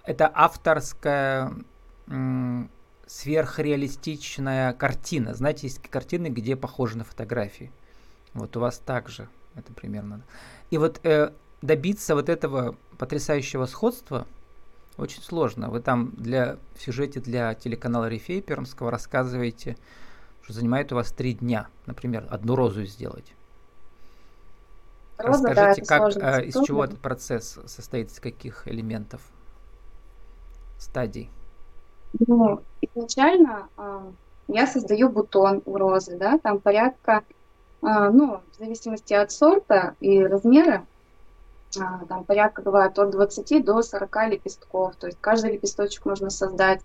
это 0.04 0.30
авторская 0.34 1.54
э, 2.06 2.64
сверхреалистичная 3.06 4.73
картина. 4.73 5.34
Знаете, 5.34 5.66
есть 5.66 5.80
картины, 5.88 6.28
где 6.28 6.56
похожи 6.56 6.96
на 6.96 7.04
фотографии. 7.04 7.70
Вот 8.32 8.56
у 8.56 8.61
вас 8.61 8.78
также 8.78 9.28
это 9.54 9.73
примерно. 9.73 10.23
И 10.70 10.78
вот 10.78 11.00
э, 11.04 11.32
добиться 11.62 12.14
вот 12.14 12.28
этого 12.28 12.76
потрясающего 12.99 13.66
сходства 13.66 14.26
очень 14.96 15.23
сложно. 15.23 15.70
Вы 15.70 15.80
там 15.80 16.12
для 16.16 16.58
в 16.76 16.82
сюжете 16.82 17.20
для 17.20 17.54
телеканала 17.54 18.08
Рифей 18.08 18.40
Пермского 18.40 18.90
рассказываете, 18.90 19.76
что 20.42 20.52
занимает 20.52 20.92
у 20.92 20.96
вас 20.96 21.12
три 21.12 21.34
дня, 21.34 21.68
например, 21.87 22.26
одну 22.30 22.54
розу 22.54 22.84
сделать. 22.84 23.34
Роза, 25.16 25.49
Расскажите, 25.49 25.82
да, 25.82 25.87
как, 25.87 26.16
а, 26.16 26.40
из 26.40 26.54
чего 26.64 26.84
этот 26.84 27.00
процесс 27.00 27.58
состоит, 27.66 28.11
из 28.11 28.18
каких 28.18 28.66
элементов, 28.66 29.20
стадий? 30.78 31.30
Ну, 32.26 32.62
изначально 32.80 33.68
а, 33.76 34.06
я 34.49 34.66
создаю 34.66 35.09
бутон 35.09 35.62
у 35.64 35.76
розы, 35.76 36.16
да, 36.16 36.38
там 36.38 36.61
порядка, 36.61 37.23
а, 37.83 38.11
ну, 38.11 38.40
в 38.52 38.59
зависимости 38.59 39.14
от 39.14 39.30
сорта 39.30 39.94
и 40.00 40.23
размера, 40.23 40.87
а, 41.80 42.04
там 42.06 42.25
порядка 42.25 42.62
бывает 42.62 42.99
от 42.99 43.11
20 43.11 43.64
до 43.64 43.83
40 43.83 44.28
лепестков, 44.28 44.97
то 44.97 45.06
есть 45.06 45.18
каждый 45.21 45.52
лепесточек 45.52 46.04
можно 46.04 46.30
создать, 46.30 46.80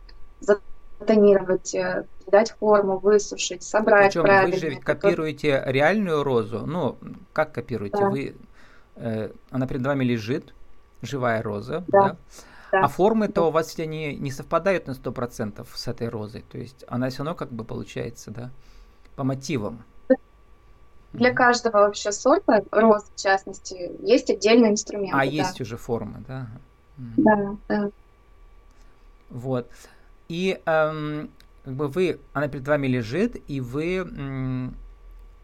тонировать, 1.06 1.74
э, 1.76 2.06
дать 2.28 2.52
форму, 2.52 2.98
высушить, 2.98 3.64
собрать 3.64 4.12
Причем 4.12 4.24
правильно. 4.24 4.54
вы 4.54 4.60
же 4.60 4.70
ведь 4.70 4.82
копируете 4.82 5.64
реальную 5.66 6.24
розу. 6.24 6.66
Ну, 6.66 6.98
как 7.34 7.54
копируете? 7.54 7.98
Да. 7.98 8.10
Вы, 8.10 8.36
э, 8.96 9.30
она 9.50 9.68
перед 9.68 9.86
вами 9.86 10.04
лежит, 10.04 10.54
живая 11.02 11.42
роза, 11.42 11.84
да? 11.88 12.02
да? 12.02 12.18
Да. 12.72 12.82
А 12.82 12.88
формы-то 12.88 13.48
у 13.48 13.52
вас 13.52 13.68
все 13.68 13.86
не, 13.88 14.16
не 14.16 14.32
совпадают 14.32 14.88
на 14.88 14.94
100% 14.94 15.68
с 15.74 15.88
этой 15.88 16.10
розой. 16.10 16.42
То 16.42 16.58
есть 16.58 16.86
она 16.88 17.10
все 17.10 17.20
равно 17.20 17.36
как 17.36 17.52
бы 17.52 17.64
получается, 17.64 18.32
да, 18.32 18.52
по 19.16 19.24
мотивам. 19.24 19.84
Для 21.14 21.32
mm 21.32 21.34
каждого 21.34 21.78
вообще 21.78 22.12
сорта, 22.12 22.64
роз 22.72 23.06
в 23.16 23.20
частности, 23.20 23.92
есть 24.04 24.30
отдельные 24.30 24.72
инструменты. 24.72 25.16
А 25.16 25.20
да. 25.20 25.24
есть 25.24 25.60
уже 25.60 25.78
формы, 25.78 26.24
да? 26.28 26.48
mm 26.98 27.14
Да, 27.18 27.58
да. 27.68 27.90
Вот. 29.30 29.72
И 30.28 30.60
эм, 30.66 31.32
как 31.64 31.74
бы 31.74 31.88
вы, 31.88 32.20
она 32.34 32.48
перед 32.48 32.68
вами 32.68 32.88
лежит, 32.88 33.42
и 33.50 33.60
вы 33.60 33.98
м, 33.98 34.76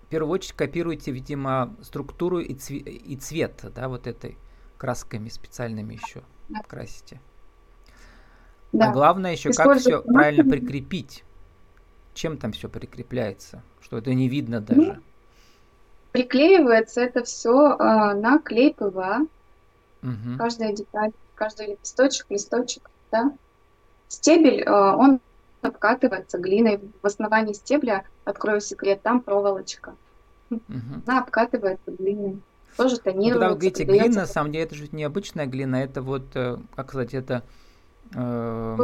в 0.04 0.08
первую 0.08 0.34
очередь 0.34 0.54
копируете, 0.54 1.12
видимо, 1.12 1.76
структуру 1.82 2.40
и, 2.40 2.54
цве- 2.54 2.88
и 2.90 3.16
цвет, 3.16 3.66
да, 3.76 3.90
вот 3.90 4.06
этой 4.08 4.38
красками 4.78 5.30
специальными 5.30 5.96
еще 5.96 6.22
красите. 6.68 7.20
Да. 8.72 8.90
А 8.90 8.94
главное 8.94 9.32
еще, 9.32 9.52
как 9.52 9.78
все 9.78 10.02
правильно 10.02 10.44
прикрепить. 10.44 11.24
Чем 12.14 12.38
там 12.38 12.54
все 12.54 12.70
прикрепляется, 12.70 13.62
что 13.82 13.98
это 13.98 14.14
не 14.14 14.30
видно 14.30 14.60
ну, 14.60 14.66
даже. 14.66 15.02
Приклеивается 16.14 17.02
это 17.02 17.24
все 17.26 17.72
э, 17.72 17.76
а, 17.78 18.14
на 18.14 18.40
клей 18.40 18.74
ПВА. 18.74 19.28
Угу. 20.02 20.38
Каждая 20.38 20.72
деталь, 20.72 21.12
каждый 21.36 21.72
лепесточек, 21.72 22.28
листочек, 22.30 22.90
да. 23.12 23.34
Стебель, 24.08 24.62
э, 24.62 24.72
он 24.72 25.20
обкатывается 25.62 26.38
глиной. 26.38 26.80
В 27.02 27.06
основании 27.06 27.54
стебля, 27.54 28.06
открою 28.24 28.62
секрет, 28.62 29.02
там 29.02 29.20
проволочка. 29.20 29.96
Угу. 30.50 30.62
Она 31.06 31.20
обкатывается 31.20 31.92
глиной. 31.92 32.42
Тоже 32.78 33.00
тонируется. 33.00 33.28
Ну, 33.28 33.34
когда 33.34 33.50
вы 33.50 33.56
говорите 33.56 33.84
глина, 33.84 34.22
на 34.22 34.26
самом 34.26 34.52
деле 34.52 34.66
это 34.66 34.76
же 34.76 34.90
необычная 34.92 35.46
глина, 35.46 35.78
это 35.78 36.02
вот, 36.02 36.36
э, 36.36 36.58
как 36.76 36.90
сказать, 36.90 37.14
это... 37.14 37.44
Э, 38.14 38.76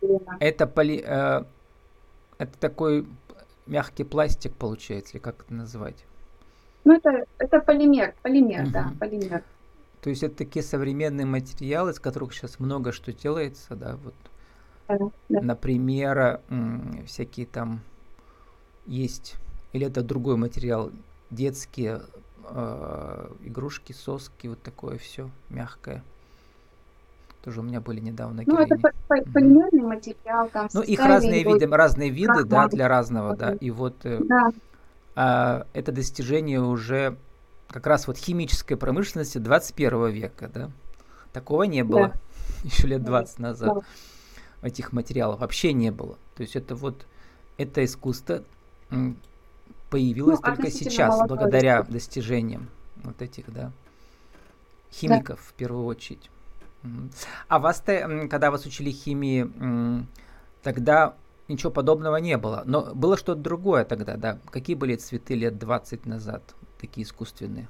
глина. 0.00 0.36
Это, 0.40 0.66
поли, 0.66 1.02
э, 1.04 1.44
это 2.38 2.58
такой 2.58 3.06
мягкий 3.66 4.04
пластик 4.04 4.54
получается, 4.54 5.16
или 5.16 5.22
как 5.22 5.42
это 5.42 5.54
называть? 5.54 6.04
Ну, 6.84 6.96
это, 6.96 7.24
это 7.38 7.60
полимер, 7.60 8.14
полимер, 8.22 8.64
угу. 8.64 8.70
да, 8.70 8.92
полимер. 8.98 9.42
То 10.02 10.10
есть 10.10 10.22
это 10.22 10.36
такие 10.36 10.62
современные 10.62 11.26
материалы, 11.26 11.90
из 11.90 12.00
которых 12.00 12.32
сейчас 12.32 12.60
много 12.60 12.92
что 12.92 13.12
делается, 13.12 13.74
да, 13.74 13.96
вот. 13.96 14.14
Да. 14.88 15.40
Например, 15.42 16.40
всякие 17.06 17.44
там 17.44 17.80
есть, 18.86 19.34
или 19.72 19.86
это 19.86 20.02
другой 20.02 20.36
материал, 20.36 20.90
детские 21.30 22.00
э, 22.44 23.30
игрушки, 23.44 23.92
соски, 23.92 24.48
вот 24.48 24.62
такое 24.62 24.98
все 24.98 25.30
мягкое. 25.48 26.02
Тоже 27.44 27.60
у 27.60 27.62
меня 27.62 27.80
были 27.80 28.00
недавно 28.00 28.42
Ну, 28.44 28.58
это 28.58 28.76
полимерный 29.06 29.82
материал, 29.82 30.48
там. 30.48 30.68
Ну, 30.72 30.82
их 30.82 31.00
разные 31.00 31.44
виды, 31.44 31.66
разные 31.66 32.10
виды, 32.10 32.44
да, 32.44 32.68
для 32.68 32.88
разного, 32.88 33.36
да. 33.36 33.54
И 33.54 33.70
вот 33.70 34.04
э, 34.04 34.20
да. 34.24 34.50
э, 35.14 35.78
это 35.78 35.92
достижение 35.92 36.60
уже 36.60 37.16
как 37.68 37.86
раз 37.86 38.06
вот 38.06 38.18
химической 38.18 38.76
промышленности 38.76 39.38
21 39.38 40.08
века, 40.08 40.50
да. 40.52 40.70
Такого 41.32 41.62
не 41.64 41.84
было 41.84 42.08
да. 42.08 42.12
еще 42.64 42.88
лет 42.88 43.04
20 43.04 43.38
назад. 43.38 43.74
Да. 43.74 44.66
Этих 44.68 44.92
материалов 44.92 45.40
вообще 45.40 45.72
не 45.72 45.92
было. 45.92 46.16
То 46.34 46.42
есть 46.42 46.56
это 46.56 46.74
вот, 46.74 47.06
это 47.56 47.84
искусство 47.84 48.42
появилось 49.90 50.40
ну, 50.40 50.46
только 50.46 50.70
сейчас, 50.70 51.26
благодаря 51.26 51.82
достижениям 51.82 52.68
вот 52.96 53.20
этих, 53.22 53.52
да, 53.52 53.72
химиков 54.92 55.38
да. 55.38 55.42
в 55.42 55.52
первую 55.54 55.86
очередь. 55.86 56.30
А 57.48 57.58
вас-то, 57.58 58.28
когда 58.30 58.50
вас 58.50 58.64
учили 58.64 58.90
химии, 58.90 60.06
тогда 60.62 61.14
ничего 61.48 61.70
подобного 61.70 62.16
не 62.16 62.36
было. 62.36 62.62
Но 62.66 62.94
было 62.94 63.16
что-то 63.16 63.40
другое 63.40 63.84
тогда, 63.84 64.16
да. 64.16 64.38
Какие 64.50 64.76
были 64.76 64.96
цветы 64.96 65.34
лет 65.34 65.58
20 65.58 66.06
назад, 66.06 66.42
такие 66.80 67.04
искусственные? 67.04 67.68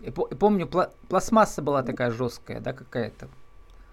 Я 0.00 0.12
помню, 0.12 0.66
пла- 0.66 0.90
пластмасса 1.08 1.62
была 1.62 1.82
такая 1.82 2.10
жесткая, 2.10 2.60
да, 2.60 2.72
какая-то. 2.72 3.28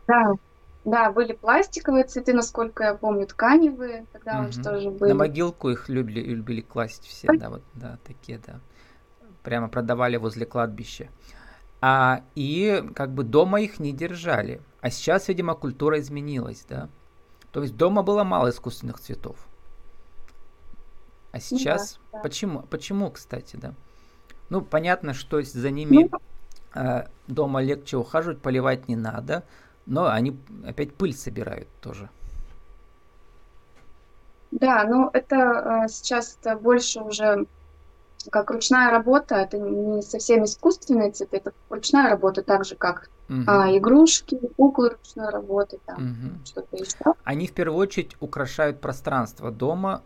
Да, 0.08 0.34
да, 0.84 1.12
были 1.12 1.34
пластиковые 1.34 2.06
цветы, 2.06 2.34
насколько 2.34 2.84
я 2.84 2.94
помню, 2.96 3.28
тканевые, 3.28 4.06
тогда 4.12 4.40
угу. 4.40 4.50
уже 4.50 4.64
тоже 4.64 4.90
были. 4.90 5.12
На 5.12 5.18
могилку 5.18 5.70
их 5.70 5.90
любили, 5.90 6.22
любили 6.22 6.62
класть 6.62 7.06
все, 7.06 7.28
да, 7.38 7.50
вот, 7.50 7.64
да, 7.74 8.00
такие, 8.04 8.40
да. 8.40 8.60
Прямо 9.44 9.70
продавали 9.70 10.18
возле 10.18 10.46
кладбища. 10.46 11.10
А, 11.82 12.24
и 12.36 12.84
как 12.96 13.12
бы 13.14 13.24
дома 13.24 13.62
их 13.62 13.80
не 13.80 13.92
держали. 13.92 14.62
А 14.82 14.90
сейчас, 14.90 15.28
видимо, 15.28 15.56
культура 15.56 16.00
изменилась, 16.00 16.66
да. 16.68 16.90
То 17.52 17.62
есть 17.62 17.76
дома 17.76 18.04
было 18.04 18.24
мало 18.24 18.50
искусственных 18.50 19.00
цветов. 19.00 19.48
А 21.32 21.40
сейчас 21.40 22.00
да, 22.12 22.18
да. 22.18 22.24
почему? 22.24 22.62
Почему, 22.64 23.10
кстати, 23.10 23.56
да? 23.56 23.74
Ну, 24.50 24.62
понятно, 24.62 25.14
что 25.14 25.42
за 25.42 25.70
ними 25.72 26.10
ну, 26.12 26.20
э, 26.76 27.08
дома 27.28 27.62
легче 27.62 27.98
ухаживать, 27.98 28.42
поливать 28.42 28.88
не 28.88 28.96
надо, 28.96 29.44
но 29.92 30.10
они 30.10 30.40
опять 30.66 30.96
пыль 30.96 31.14
собирают 31.14 31.68
тоже. 31.82 32.10
Да, 34.52 34.86
ну 34.86 35.10
это 35.14 35.84
э, 35.86 35.88
сейчас 35.90 36.38
это 36.40 36.56
больше 36.56 37.02
уже 37.02 37.46
как 38.32 38.52
ручная 38.52 38.92
работа, 38.92 39.36
это 39.36 39.58
не 39.58 40.02
совсем 40.02 40.46
искусственные 40.46 41.12
цветы, 41.12 41.38
это 41.38 41.54
ручная 41.70 42.10
работа, 42.10 42.42
так 42.42 42.66
же 42.66 42.76
как 42.76 43.10
угу. 43.28 43.42
а, 43.48 43.76
игрушки, 43.76 44.40
куклы 44.56 44.92
ручной 44.92 45.30
работы, 45.30 45.80
там 45.86 45.98
угу. 45.98 46.46
что-то 46.46 46.78
еще. 46.78 47.16
Они 47.24 47.48
в 47.48 47.54
первую 47.54 47.80
очередь 47.80 48.16
украшают 48.20 48.80
пространство 48.80 49.52
дома 49.52 50.04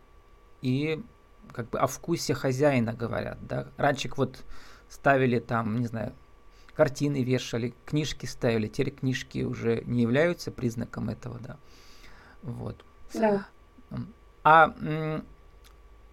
и 0.62 1.04
как 1.52 1.70
бы 1.70 1.78
о 1.78 1.88
вкусе 1.88 2.34
хозяина 2.34 2.94
говорят, 2.94 3.38
да. 3.42 3.68
Раньше 3.78 4.10
вот 4.16 4.44
ставили 4.90 5.40
там, 5.40 5.80
не 5.80 5.88
знаю, 5.88 6.14
картины 6.76 7.24
вешали, 7.24 7.74
книжки 7.86 8.26
ставили, 8.26 8.68
теперь 8.68 8.92
книжки 8.92 9.44
уже 9.44 9.82
не 9.86 10.02
являются 10.02 10.52
признаком 10.52 11.10
этого, 11.10 11.40
да. 11.40 11.58
Вот. 12.44 12.84
Да. 13.14 13.48
А 14.44 14.76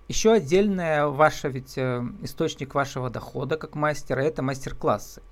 еще 0.09 0.33
отдельная 0.33 1.07
ваша 1.07 1.49
ведь 1.49 1.77
э, 1.77 2.03
источник 2.23 2.75
вашего 2.75 3.11
дохода 3.11 3.57
как 3.57 3.75
мастера 3.75 4.21
это 4.21 4.43
мастер-классы. 4.43 5.23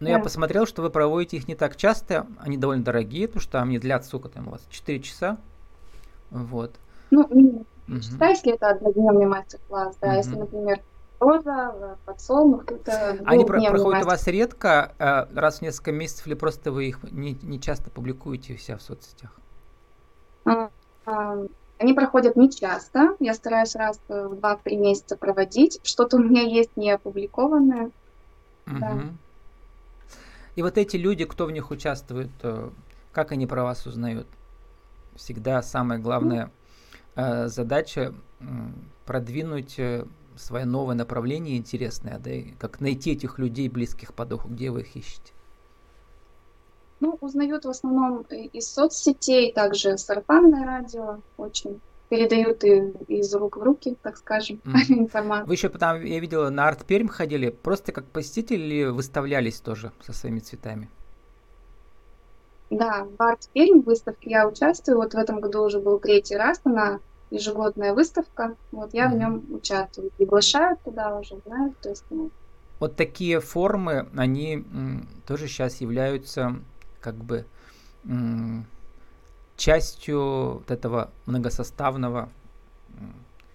Но 0.00 0.06
да. 0.06 0.12
я 0.14 0.18
посмотрел, 0.18 0.66
что 0.66 0.82
вы 0.82 0.90
проводите 0.90 1.36
их 1.36 1.46
не 1.46 1.54
так 1.54 1.76
часто, 1.76 2.26
они 2.38 2.56
довольно 2.56 2.82
дорогие, 2.82 3.28
потому 3.28 3.42
что 3.42 3.62
они 3.62 3.78
длятся 3.78 4.08
сколько 4.08 4.28
там 4.28 4.48
у 4.48 4.50
вас? 4.52 4.66
4 4.70 5.00
часа. 5.00 5.38
Вот. 6.30 6.74
Ну, 7.10 7.20
угу. 7.20 8.00
часа, 8.00 8.28
если 8.28 8.54
это 8.54 8.70
однодневный 8.70 9.26
мастер-класс, 9.26 9.96
да, 10.00 10.08
угу. 10.08 10.16
если, 10.16 10.34
например, 10.34 10.80
роза, 11.22 11.96
подсолнух, 12.04 12.64
это 12.70 13.18
Они 13.24 13.44
про- 13.44 13.60
проходят 13.60 14.04
у 14.04 14.06
вас 14.06 14.26
редко, 14.26 14.94
э, 14.98 15.26
раз 15.34 15.58
в 15.58 15.62
несколько 15.62 15.92
месяцев, 15.92 16.26
или 16.26 16.34
просто 16.34 16.72
вы 16.72 16.86
их 16.86 17.02
не, 17.04 17.38
не 17.42 17.60
часто 17.60 17.90
публикуете 17.90 18.54
у 18.54 18.56
себя 18.58 18.76
в 18.76 18.82
соцсетях? 18.82 19.30
А, 20.44 20.70
а, 21.06 21.38
они 21.78 21.94
проходят 21.94 22.36
не 22.36 22.50
часто, 22.50 23.16
я 23.20 23.34
стараюсь 23.34 23.74
раз 23.74 24.00
в 24.08 24.36
два-три 24.36 24.76
месяца 24.76 25.16
проводить. 25.16 25.80
Что-то 25.84 26.16
у 26.16 26.20
меня 26.20 26.42
есть 26.42 26.76
не 26.76 26.90
опубликованное. 26.90 27.90
Угу. 28.66 28.78
Да. 28.80 28.98
И 30.56 30.62
вот 30.62 30.76
эти 30.76 30.96
люди, 30.96 31.24
кто 31.24 31.46
в 31.46 31.52
них 31.52 31.70
участвует, 31.70 32.30
э, 32.42 32.70
как 33.12 33.32
они 33.32 33.46
про 33.46 33.62
вас 33.62 33.86
узнают? 33.86 34.26
Всегда 35.16 35.62
самая 35.62 35.98
главная 35.98 36.50
ну, 37.14 37.48
задача 37.48 38.14
продвинуть 39.04 39.78
э, 39.78 40.06
свое 40.36 40.64
новое 40.64 40.94
направление 40.94 41.56
интересное, 41.56 42.18
да, 42.18 42.30
и 42.30 42.52
как 42.52 42.80
найти 42.80 43.12
этих 43.12 43.38
людей, 43.38 43.68
близких 43.68 44.14
по 44.14 44.24
духу, 44.24 44.48
где 44.48 44.70
вы 44.70 44.80
их 44.80 44.96
ищете? 44.96 45.32
Ну, 47.00 47.18
узнают 47.20 47.64
в 47.64 47.68
основном 47.68 48.22
из 48.30 48.68
соцсетей, 48.72 49.52
также 49.52 49.98
сарафанное 49.98 50.64
радио 50.64 51.18
очень 51.36 51.80
передают 52.08 52.62
и 52.62 52.92
из 53.08 53.34
рук 53.34 53.56
в 53.56 53.62
руки, 53.62 53.96
так 54.02 54.18
скажем, 54.18 54.60
mm. 54.64 54.70
информацию. 54.98 55.48
Вы 55.48 55.54
еще 55.54 55.70
потом, 55.70 56.04
я 56.04 56.20
видела, 56.20 56.50
на 56.50 56.68
Арт 56.68 56.84
Пермь 56.84 57.08
ходили, 57.08 57.48
просто 57.48 57.90
как 57.90 58.04
посетители 58.04 58.84
выставлялись 58.84 59.60
тоже 59.60 59.92
со 60.04 60.12
своими 60.12 60.40
цветами? 60.40 60.90
Да, 62.68 63.06
в 63.18 63.22
Арт 63.22 63.48
Пермь 63.52 63.80
выставке 63.80 64.30
я 64.30 64.46
участвую, 64.46 64.98
вот 64.98 65.14
в 65.14 65.16
этом 65.16 65.40
году 65.40 65.62
уже 65.64 65.80
был 65.80 65.98
третий 65.98 66.36
раз, 66.36 66.60
она 66.64 67.00
ежегодная 67.32 67.94
выставка, 67.94 68.56
вот 68.70 68.94
я 68.94 69.06
mm. 69.06 69.14
в 69.14 69.18
нем 69.18 69.44
участвую, 69.50 70.10
приглашают 70.12 70.80
туда 70.82 71.18
уже, 71.18 71.38
знают, 71.46 71.78
то 71.78 71.88
есть 71.88 72.04
ну, 72.10 72.30
вот 72.82 72.96
такие 72.96 73.38
формы, 73.38 74.08
они 74.16 74.64
тоже 75.24 75.46
сейчас 75.46 75.80
являются 75.80 76.56
как 77.00 77.14
бы 77.14 77.46
частью 79.56 80.54
вот 80.54 80.68
этого 80.68 81.10
многосоставного 81.26 82.28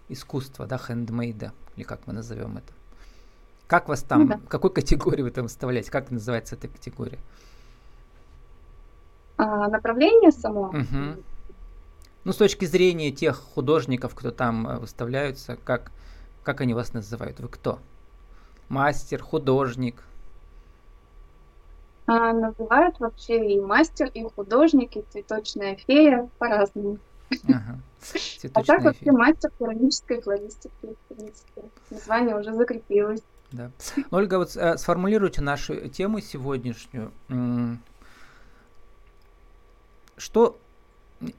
искусства, 0.07 0.65
да, 0.65 0.77
хендмейда, 0.77 1.51
или 1.75 1.83
как 1.83 2.07
мы 2.07 2.13
назовем 2.13 2.55
это. 2.57 2.71
Как 3.67 3.89
вас 3.89 4.01
там, 4.01 4.21
ну, 4.21 4.27
да. 4.29 4.39
какой 4.47 4.71
категории 4.71 5.23
вы 5.23 5.31
там 5.31 5.49
вставляете, 5.49 5.91
как 5.91 6.09
называется 6.09 6.55
эта 6.55 6.69
категория? 6.69 7.19
А, 9.35 9.67
направление 9.67 10.31
само? 10.31 10.69
Угу. 10.69 11.21
Ну, 12.27 12.33
с 12.33 12.35
точки 12.35 12.65
зрения 12.65 13.09
тех 13.09 13.37
художников, 13.37 14.13
кто 14.13 14.31
там 14.31 14.67
э, 14.67 14.79
выставляются, 14.79 15.57
как, 15.63 15.93
как 16.43 16.59
они 16.59 16.73
вас 16.73 16.91
называют? 16.91 17.39
Вы 17.39 17.47
кто? 17.47 17.79
Мастер, 18.67 19.23
художник, 19.23 20.03
а, 22.05 22.33
называют 22.33 22.99
вообще 22.99 23.53
и 23.53 23.61
мастер, 23.61 24.11
и 24.13 24.23
художник, 24.23 24.97
и 24.97 25.05
цветочная 25.09 25.77
фея 25.77 26.29
по-разному. 26.37 26.97
Ага. 27.47 27.79
А 28.53 28.63
так 28.63 28.81
вообще 28.81 29.11
мастер 29.13 29.49
керамической 29.57 30.21
флористики, 30.21 30.73
в 30.81 31.15
принципе. 31.15 31.63
Название 31.89 32.37
уже 32.37 32.53
закрепилось. 32.53 33.21
Да. 33.53 33.71
Ольга, 34.11 34.37
вот 34.37 34.53
э, 34.53 34.77
сформулируйте 34.77 35.41
нашу 35.41 35.87
тему 35.87 36.19
сегодняшнюю. 36.19 37.09
Что 40.17 40.59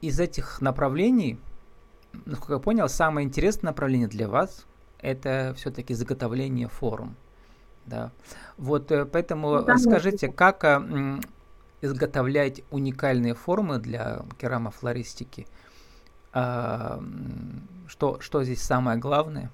из 0.01 0.19
этих 0.19 0.61
направлений, 0.61 1.39
насколько 2.25 2.53
я 2.53 2.59
понял, 2.59 2.89
самое 2.89 3.25
интересное 3.25 3.69
направление 3.69 4.07
для 4.07 4.27
вас 4.27 4.65
это 4.99 5.53
все-таки 5.55 5.93
заготовление 5.93 6.67
форм. 6.67 7.15
Да. 7.85 8.11
Вот 8.57 8.91
э, 8.91 9.05
поэтому 9.05 9.63
да, 9.63 9.77
скажите, 9.77 10.27
как 10.27 10.63
э, 10.63 11.19
изготовлять 11.81 12.61
уникальные 12.71 13.33
формы 13.33 13.79
для 13.79 14.21
керамофлористики 14.37 15.47
А, 16.33 17.01
что, 17.87 18.19
что 18.19 18.43
здесь 18.43 18.61
самое 18.61 18.99
главное? 18.99 19.49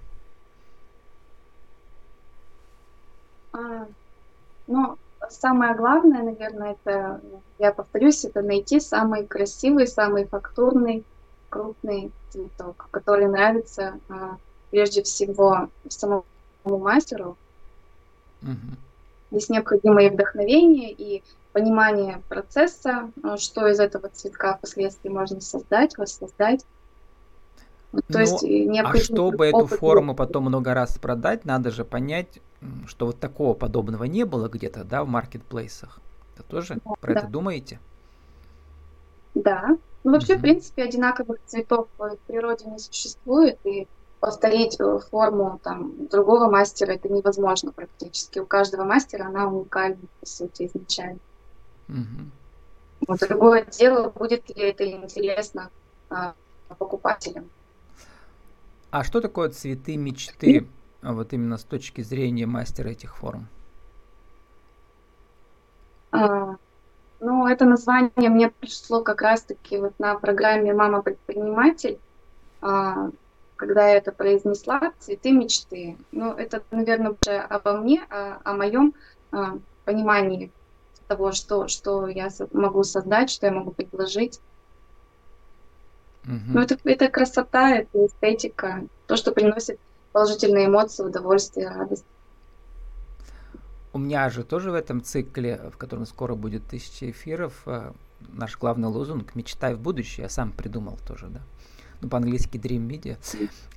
А, 3.53 3.87
ну, 4.67 4.97
самое 5.29 5.75
главное, 5.75 6.23
наверное, 6.23 6.73
это, 6.73 7.21
я 7.59 7.71
повторюсь, 7.71 8.25
это 8.25 8.41
найти 8.41 8.79
самый 8.79 9.25
красивый, 9.25 9.87
самый 9.87 10.25
фактурный, 10.25 11.03
крупный 11.49 12.11
цветок, 12.29 12.87
который 12.91 13.27
нравится 13.27 13.99
а, 14.09 14.37
прежде 14.71 15.03
всего 15.03 15.69
самому 15.87 16.25
мастеру. 16.63 17.37
Угу. 18.41 18.51
Здесь 19.31 19.49
необходимо 19.49 20.03
и 20.03 20.09
вдохновение, 20.09 20.91
и 20.91 21.23
понимание 21.53 22.21
процесса, 22.27 23.09
а, 23.23 23.37
что 23.37 23.67
из 23.67 23.79
этого 23.79 24.09
цветка 24.09 24.57
впоследствии 24.57 25.09
можно 25.09 25.39
создать, 25.39 25.97
воссоздать. 25.97 26.65
То 27.91 28.01
ну, 28.09 28.19
есть 28.19 28.43
необходимо... 28.43 28.89
А 28.89 28.97
чтобы 28.97 29.45
эту 29.45 29.67
форму 29.67 30.15
потом 30.15 30.45
много 30.45 30.73
раз 30.73 30.97
продать, 30.97 31.45
надо 31.45 31.71
же 31.71 31.85
понять, 31.85 32.41
что 32.87 33.05
вот 33.05 33.19
такого 33.21 33.53
подобного 33.53 34.03
не 34.03 34.25
было 34.25 34.49
где-то, 34.49 34.83
да, 34.83 35.05
в 35.05 35.07
маркетплейсах. 35.07 36.01
Это 36.35 36.43
тоже 36.43 36.79
да, 36.83 36.91
про 36.99 37.13
да. 37.13 37.19
это 37.21 37.29
думаете? 37.29 37.79
Да. 39.33 39.77
Ну, 40.03 40.11
вообще, 40.11 40.33
угу. 40.33 40.39
в 40.39 40.41
принципе, 40.43 40.83
одинаковых 40.83 41.39
цветов 41.45 41.87
в 41.97 42.17
природе 42.27 42.65
не 42.65 42.77
существует, 42.77 43.57
и 43.63 43.87
повторить 44.19 44.79
э, 44.79 44.99
форму 45.11 45.59
там 45.63 46.07
другого 46.07 46.49
мастера 46.49 46.93
это 46.93 47.09
невозможно 47.09 47.71
практически. 47.71 48.39
У 48.39 48.45
каждого 48.45 48.83
мастера 48.83 49.25
она 49.25 49.47
уникальна, 49.47 49.97
по 50.19 50.25
сути, 50.25 50.67
изначально. 50.67 51.19
Угу. 51.89 53.07
Вот 53.07 53.19
другое 53.19 53.65
дело, 53.65 54.09
будет 54.09 54.49
ли 54.49 54.63
это 54.63 54.89
интересно 54.89 55.69
а, 56.09 56.33
покупателям. 56.77 57.49
А 58.91 59.03
что 59.03 59.21
такое 59.21 59.49
цветы 59.49 59.97
мечты? 59.97 60.67
Вот 61.01 61.33
именно 61.33 61.57
с 61.57 61.63
точки 61.63 62.01
зрения 62.01 62.47
мастера 62.47 62.89
этих 62.89 63.17
форм? 63.17 63.47
А, 66.11 66.55
ну, 67.45 67.51
это 67.51 67.65
название 67.65 68.29
мне 68.31 68.49
пришло 68.49 69.03
как 69.03 69.21
раз-таки 69.21 69.77
вот 69.77 69.93
на 69.99 70.15
программе 70.15 70.73
«Мама 70.73 71.03
предприниматель», 71.03 71.99
а, 72.59 73.11
когда 73.55 73.87
я 73.87 73.97
это 73.97 74.11
произнесла, 74.11 74.93
«Цветы 74.97 75.31
мечты». 75.31 75.95
Ну, 76.11 76.31
это, 76.31 76.63
наверное, 76.71 77.11
уже 77.11 77.37
обо 77.37 77.73
мне, 77.73 78.03
о, 78.09 78.39
о 78.43 78.53
моем 78.53 78.95
а, 79.31 79.59
понимании 79.85 80.51
того, 81.07 81.33
что, 81.33 81.67
что 81.67 82.07
я 82.07 82.29
могу 82.51 82.83
создать, 82.83 83.29
что 83.29 83.45
я 83.45 83.51
могу 83.51 83.69
предложить. 83.69 84.39
Угу. 86.23 86.33
Ну, 86.47 86.61
это, 86.61 86.79
это 86.83 87.09
красота, 87.09 87.75
это 87.75 88.07
эстетика, 88.07 88.87
то, 89.05 89.17
что 89.17 89.31
приносит 89.31 89.79
положительные 90.13 90.65
эмоции, 90.65 91.03
удовольствие, 91.03 91.69
радость. 91.69 92.05
У 93.95 93.97
меня 93.97 94.29
же 94.29 94.43
тоже 94.43 94.71
в 94.71 94.73
этом 94.73 95.01
цикле, 95.01 95.71
в 95.71 95.77
котором 95.77 96.05
скоро 96.05 96.35
будет 96.35 96.67
тысяча 96.67 97.11
эфиров, 97.11 97.63
э, 97.65 97.93
наш 98.27 98.57
главный 98.57 98.89
лозунг 98.89 99.35
«Мечтай 99.35 99.73
в 99.73 99.79
будущее», 99.79 100.23
я 100.23 100.29
сам 100.29 100.51
придумал 100.51 100.99
тоже, 101.07 101.27
да. 101.27 101.39
Ну, 102.01 102.09
по-английски 102.09 102.57
Dream 102.57 102.85
Media. 102.89 103.17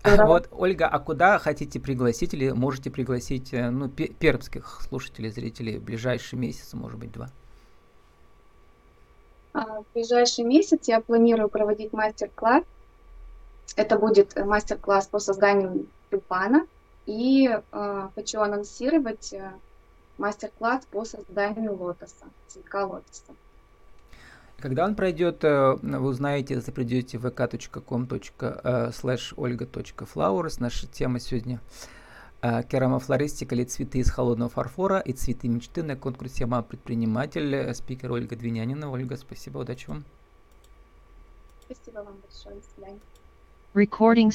Да. 0.02 0.26
Вот, 0.26 0.48
Ольга, 0.50 0.88
а 0.88 0.98
куда 0.98 1.38
хотите 1.38 1.78
пригласить 1.78 2.34
или 2.34 2.50
можете 2.50 2.90
пригласить, 2.90 3.54
э, 3.54 3.70
ну, 3.70 3.88
пермских 3.88 4.80
слушателей, 4.88 5.30
зрителей 5.30 5.78
в 5.78 5.84
ближайший 5.84 6.34
месяц, 6.34 6.74
может 6.74 6.98
быть, 6.98 7.12
два? 7.12 7.30
А, 9.52 9.82
в 9.82 9.84
ближайший 9.94 10.42
месяц 10.42 10.88
я 10.88 11.00
планирую 11.00 11.48
проводить 11.48 11.92
мастер-класс. 11.92 12.64
Это 13.76 13.96
будет 13.96 14.34
мастер-класс 14.36 15.06
по 15.06 15.20
созданию 15.20 15.86
тюльпана. 16.10 16.66
И 17.06 17.48
э, 17.48 18.08
хочу 18.16 18.40
анонсировать 18.40 19.32
э, 19.32 19.52
мастер-класс 20.18 20.86
по 20.90 21.04
созданию 21.04 21.74
лотоса, 21.74 22.26
цветка 22.48 22.84
лотоса. 22.86 23.32
Когда 24.58 24.84
он 24.84 24.96
пройдет, 24.96 25.44
э, 25.44 25.76
вы 25.80 26.08
узнаете, 26.08 26.54
если 26.54 26.72
придете 26.72 27.16
в 27.18 27.26
vk.com 27.26 28.04
slash 28.06 29.34
olga.flowers. 29.36 30.56
Наша 30.58 30.88
тема 30.88 31.20
сегодня 31.20 31.60
э, 32.42 32.64
керамофлористика 32.64 33.54
или 33.54 33.62
цветы 33.62 33.98
из 34.00 34.10
холодного 34.10 34.50
фарфора 34.50 34.98
и 34.98 35.12
цветы 35.12 35.46
мечты 35.46 35.84
на 35.84 35.94
конкурсе 35.94 36.46
«Мама 36.46 36.64
предприниматель». 36.64 37.54
Э, 37.54 37.72
спикер 37.72 38.10
Ольга 38.10 38.34
Двинянина. 38.34 38.90
Ольга, 38.90 39.16
спасибо, 39.16 39.58
удачи 39.58 39.88
вам. 39.88 40.04
Спасибо 41.64 41.98
вам 41.98 42.16
большое. 42.16 42.56
До 42.56 42.62
свидания. 42.74 43.00
Recording 43.74 44.32